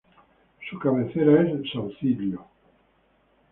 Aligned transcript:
Su 0.67 0.79
cabecera 0.79 1.43
es 1.47 1.69
Saucillo. 1.71 2.43